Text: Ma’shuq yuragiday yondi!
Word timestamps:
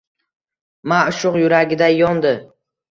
Ma’shuq 0.93 1.39
yuragiday 1.43 1.99
yondi! 2.03 2.35